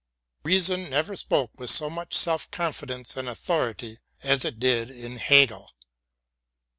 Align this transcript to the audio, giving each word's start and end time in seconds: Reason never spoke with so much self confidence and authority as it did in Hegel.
Reason 0.43 0.89
never 0.89 1.15
spoke 1.15 1.51
with 1.59 1.69
so 1.69 1.87
much 1.87 2.15
self 2.15 2.49
confidence 2.49 3.15
and 3.15 3.29
authority 3.29 3.99
as 4.23 4.43
it 4.43 4.59
did 4.59 4.89
in 4.89 5.17
Hegel. 5.17 5.69